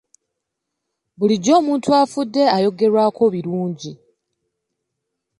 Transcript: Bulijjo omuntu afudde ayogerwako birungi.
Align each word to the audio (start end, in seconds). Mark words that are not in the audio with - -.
Bulijjo 1.17 1.51
omuntu 1.59 1.89
afudde 2.01 2.41
ayogerwako 2.55 3.23
birungi. 3.33 3.91